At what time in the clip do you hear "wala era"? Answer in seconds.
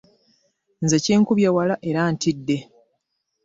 1.55-2.01